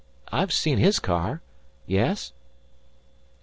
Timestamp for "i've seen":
0.31-0.79